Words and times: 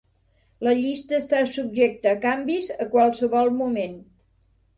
La 0.67 0.71
llista 0.77 1.15
està 1.23 1.41
subjecta 1.51 2.09
a 2.15 2.19
canvis 2.25 2.71
a 2.79 2.89
qualsevol 2.95 3.53
moment. 3.61 3.97